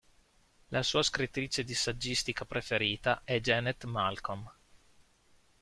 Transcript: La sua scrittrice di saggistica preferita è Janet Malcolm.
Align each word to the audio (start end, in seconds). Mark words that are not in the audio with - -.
La 0.69 0.81
sua 0.81 1.03
scrittrice 1.03 1.63
di 1.63 1.75
saggistica 1.75 2.43
preferita 2.43 3.21
è 3.23 3.39
Janet 3.39 3.83
Malcolm. 3.83 4.51